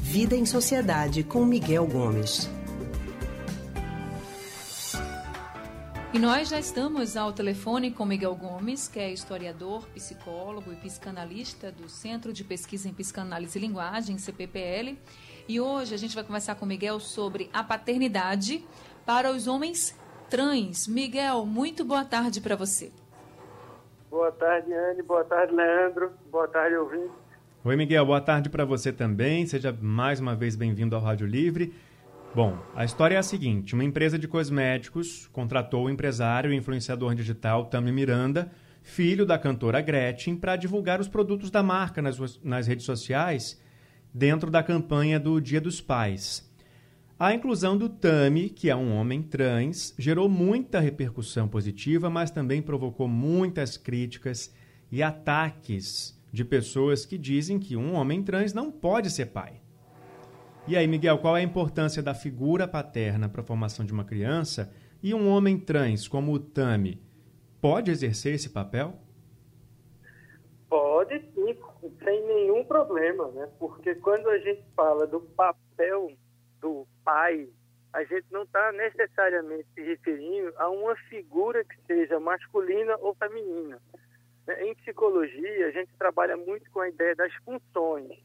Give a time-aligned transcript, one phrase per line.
[0.00, 2.50] Vida em Sociedade com Miguel Gomes.
[6.12, 11.72] E nós já estamos ao telefone com Miguel Gomes, que é historiador, psicólogo e psicanalista
[11.72, 14.98] do Centro de Pesquisa em Psicanálise e Linguagem, CPPL.
[15.48, 18.64] E hoje a gente vai conversar com Miguel sobre a paternidade
[19.06, 19.96] para os homens
[20.28, 20.86] trans.
[20.86, 22.92] Miguel, muito boa tarde para você.
[24.14, 25.02] Boa tarde, Anne.
[25.02, 26.12] Boa tarde, Leandro.
[26.30, 27.10] Boa tarde, ouvinte.
[27.64, 28.06] Oi, Miguel.
[28.06, 29.44] Boa tarde para você também.
[29.44, 31.74] Seja mais uma vez bem-vindo ao Rádio Livre.
[32.32, 37.12] Bom, a história é a seguinte: uma empresa de cosméticos contratou o empresário e influenciador
[37.12, 38.52] digital Tami Miranda,
[38.84, 43.60] filho da cantora Gretchen, para divulgar os produtos da marca nas, nas redes sociais
[44.14, 46.48] dentro da campanha do Dia dos Pais.
[47.24, 52.60] A inclusão do Tami, que é um homem trans, gerou muita repercussão positiva, mas também
[52.60, 54.54] provocou muitas críticas
[54.92, 59.54] e ataques de pessoas que dizem que um homem trans não pode ser pai.
[60.68, 64.04] E aí, Miguel, qual é a importância da figura paterna para a formação de uma
[64.04, 64.70] criança
[65.02, 67.00] e um homem trans como o Tami
[67.58, 68.98] pode exercer esse papel?
[70.68, 71.56] Pode sim,
[72.04, 73.48] sem nenhum problema, né?
[73.58, 76.12] Porque quando a gente fala do papel
[76.64, 77.46] do pai,
[77.92, 83.78] a gente não está necessariamente se referindo a uma figura que seja masculina ou feminina.
[84.60, 88.18] Em psicologia, a gente trabalha muito com a ideia das funções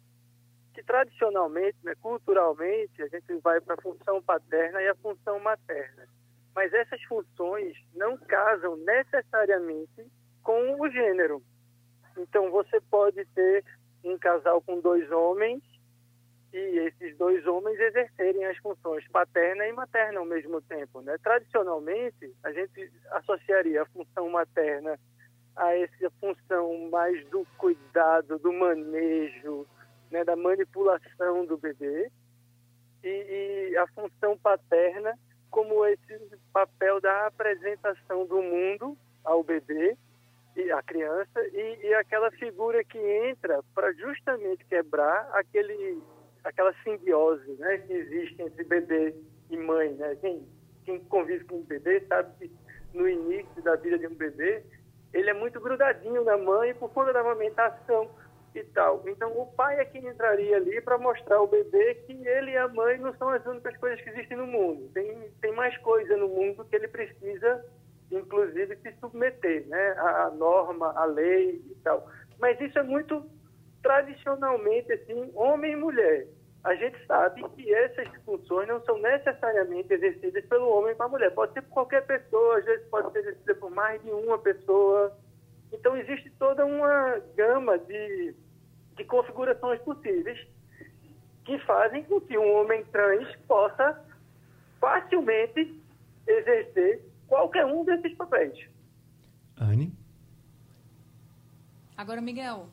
[0.73, 6.07] que tradicionalmente, né, culturalmente, a gente vai para a função paterna e a função materna.
[6.55, 10.05] Mas essas funções não casam necessariamente
[10.41, 11.43] com o gênero.
[12.17, 13.65] Então, você pode ter
[14.05, 15.61] um casal com dois homens
[16.51, 21.01] e esses dois homens exercerem as funções paterna e materna ao mesmo tempo.
[21.01, 21.15] Né?
[21.23, 24.99] Tradicionalmente, a gente associaria a função materna
[25.55, 29.67] a essa função mais do cuidado, do manejo,
[30.09, 32.09] né, da manipulação do bebê
[33.03, 35.17] e, e, a função paterna
[35.51, 39.97] como esse papel da apresentação do mundo ao bebê
[40.55, 46.01] e à criança e, e aquela figura que entra para justamente quebrar aquele
[46.43, 49.15] aquela simbiose né, que existe entre bebê
[49.49, 50.47] e mãe né quem,
[50.85, 52.51] quem convive com o bebê sabe que
[52.93, 54.63] no início da vida de um bebê
[55.13, 58.09] ele é muito grudadinho na mãe por conta da amamentação
[58.53, 59.03] e tal.
[59.07, 62.67] Então, o pai é quem entraria ali para mostrar ao bebê que ele e a
[62.67, 64.89] mãe não são as únicas coisas que existem no mundo.
[64.93, 67.65] Tem, tem mais coisa no mundo que ele precisa,
[68.11, 69.95] inclusive, se submeter, né?
[69.97, 72.07] A norma, a lei e tal.
[72.39, 73.23] Mas isso é muito
[73.81, 76.27] tradicionalmente, assim, homem e mulher.
[76.63, 81.33] A gente sabe que essas funções não são necessariamente exercidas pelo homem para a mulher.
[81.33, 85.17] Pode ser por qualquer pessoa, às vezes pode ser exercida por mais de uma pessoa,
[85.71, 88.33] então, existe toda uma gama de,
[88.97, 90.47] de configurações possíveis
[91.45, 94.03] que fazem com que um homem trans possa
[94.79, 95.79] facilmente
[96.27, 98.67] exercer qualquer um desses papéis.
[99.59, 99.93] Anne?
[101.97, 102.69] Agora, Miguel,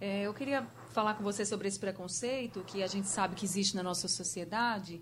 [0.00, 3.76] é, eu queria falar com você sobre esse preconceito que a gente sabe que existe
[3.76, 5.00] na nossa sociedade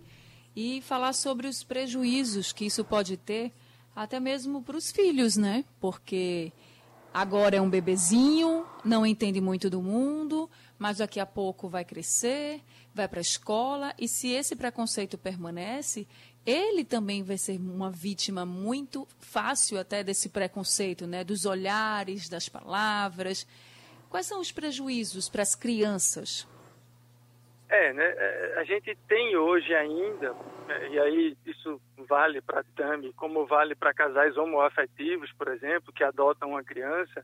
[0.56, 3.52] e falar sobre os prejuízos que isso pode ter
[3.94, 5.64] até mesmo para os filhos, né?
[5.80, 6.52] Porque
[7.12, 10.48] Agora é um bebezinho, não entende muito do mundo,
[10.78, 12.62] mas daqui a pouco vai crescer,
[12.94, 16.06] vai para a escola, e se esse preconceito permanece,
[16.44, 21.24] ele também vai ser uma vítima muito fácil até desse preconceito, né?
[21.24, 23.46] dos olhares, das palavras.
[24.08, 26.48] Quais são os prejuízos para as crianças?
[27.68, 28.04] É, né?
[28.04, 30.32] É, a gente tem hoje ainda,
[30.66, 36.02] né, e aí isso vale para Tami, como vale para casais homoafetivos, por exemplo, que
[36.02, 37.22] adotam uma criança,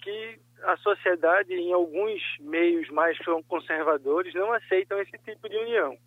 [0.00, 5.98] que a sociedade, em alguns meios mais conservadores, não aceitam esse tipo de união.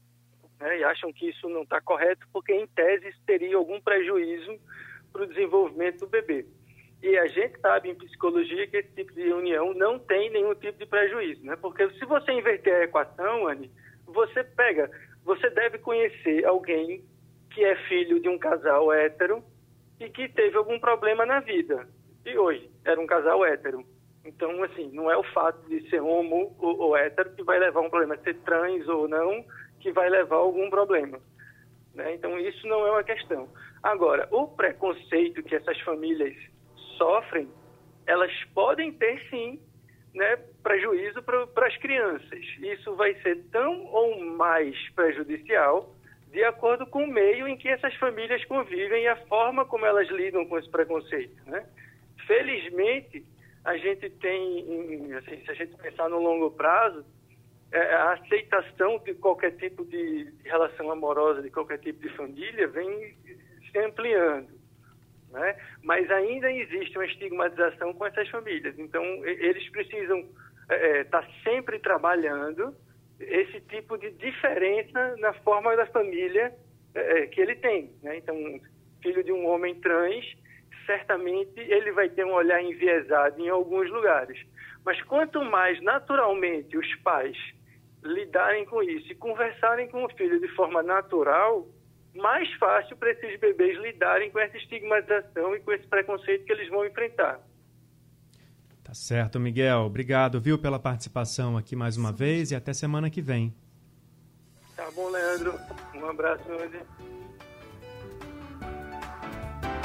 [0.59, 0.79] Né?
[0.79, 4.59] E acham que isso não está correto, porque, em tese, isso teria algum prejuízo
[5.13, 6.45] para o desenvolvimento do bebê.
[7.07, 10.77] E a gente sabe em psicologia que esse tipo de união não tem nenhum tipo
[10.77, 11.55] de prejuízo, né?
[11.55, 13.71] Porque se você inverter a equação, Anne,
[14.05, 14.91] você pega,
[15.23, 17.01] você deve conhecer alguém
[17.49, 19.41] que é filho de um casal hétero
[20.01, 21.87] e que teve algum problema na vida.
[22.25, 23.85] E hoje era um casal hétero.
[24.25, 27.79] Então, assim, não é o fato de ser homo ou, ou hétero que vai levar
[27.79, 29.45] um problema, ser trans ou não,
[29.79, 31.21] que vai levar algum problema.
[31.95, 32.15] Né?
[32.15, 33.47] Então, isso não é uma questão.
[33.81, 36.35] Agora, o preconceito que essas famílias
[36.97, 37.47] sofrem,
[38.05, 39.59] elas podem ter sim
[40.13, 42.39] né, prejuízo para as crianças.
[42.59, 45.93] Isso vai ser tão ou mais prejudicial
[46.31, 50.09] de acordo com o meio em que essas famílias convivem e a forma como elas
[50.09, 51.41] lidam com esse preconceito.
[51.45, 51.65] Né?
[52.25, 53.25] Felizmente,
[53.63, 57.05] a gente tem, assim, se a gente pensar no longo prazo,
[57.71, 62.67] é, a aceitação de qualquer tipo de, de relação amorosa, de qualquer tipo de família,
[62.67, 63.15] vem
[63.71, 64.56] se ampliando.
[65.31, 65.55] Né?
[65.83, 68.77] Mas ainda existe uma estigmatização com essas famílias.
[68.77, 72.75] Então, eles precisam estar é, é, tá sempre trabalhando
[73.19, 76.53] esse tipo de diferença na forma da família
[76.93, 77.91] é, é, que ele tem.
[78.03, 78.17] Né?
[78.17, 78.35] Então,
[79.01, 80.25] filho de um homem trans,
[80.85, 84.39] certamente ele vai ter um olhar enviesado em alguns lugares.
[84.85, 87.37] Mas quanto mais naturalmente os pais
[88.03, 91.67] lidarem com isso e conversarem com o filho de forma natural,
[92.17, 96.69] mais fácil para esses bebês lidarem com essa estigmatização e com esse preconceito que eles
[96.69, 97.39] vão enfrentar.
[98.83, 99.79] Tá certo, Miguel.
[99.79, 103.53] Obrigado, viu, pela participação aqui mais uma vez e até semana que vem.
[104.77, 105.59] Tá bom, Leandro.
[105.95, 106.59] Um abraço, meu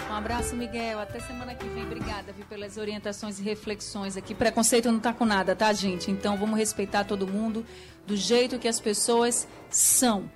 [0.08, 1.00] Um abraço, Miguel.
[1.00, 1.84] Até semana que vem.
[1.84, 4.34] Obrigada, viu, pelas orientações e reflexões aqui.
[4.34, 6.10] Preconceito não tá com nada, tá, gente?
[6.10, 7.66] Então vamos respeitar todo mundo
[8.06, 10.30] do jeito que as pessoas são.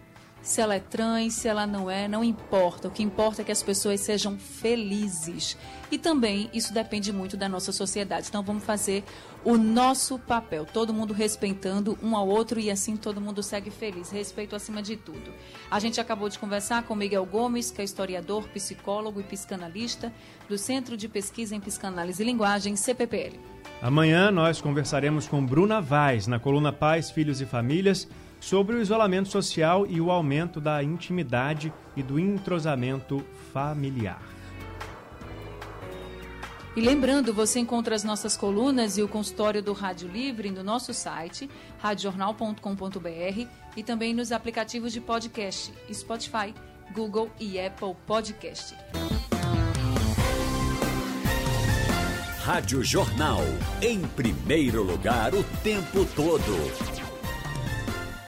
[0.47, 2.87] Se ela é trans, se ela não é, não importa.
[2.87, 5.59] O que importa é que as pessoas sejam felizes.
[5.91, 8.29] E também isso depende muito da nossa sociedade.
[8.29, 9.03] Então vamos fazer
[9.45, 14.09] o nosso papel, todo mundo respeitando um ao outro e assim todo mundo segue feliz.
[14.13, 15.33] Respeito acima de tudo.
[15.69, 20.13] A gente acabou de conversar com Miguel Gomes, que é historiador, psicólogo e psicanalista
[20.49, 23.37] do Centro de Pesquisa em Psicanálise e Linguagem, CPPL.
[23.83, 28.07] Amanhã nós conversaremos com Bruna Vaz na coluna Pais, Filhos e Famílias
[28.41, 34.21] sobre o isolamento social e o aumento da intimidade e do entrosamento familiar.
[36.77, 40.93] E lembrando, você encontra as nossas colunas e o consultório do Rádio Livre no nosso
[40.93, 41.49] site,
[41.79, 46.55] radiojornal.com.br e também nos aplicativos de podcast, Spotify,
[46.93, 48.77] Google e Apple Podcast.
[52.43, 53.41] Rádio Jornal,
[53.83, 56.96] em primeiro lugar o tempo todo.